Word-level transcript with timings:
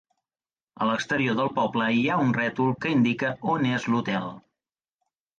A 0.83 0.85
l'exterior 0.91 1.35
del 1.39 1.49
poble 1.57 1.89
hi 1.97 2.01
ha 2.07 2.15
un 2.21 2.31
rètol 2.37 2.73
que 2.85 2.93
indica 2.93 3.29
on 3.57 3.67
és 3.73 3.85
l'hotel. 3.91 4.33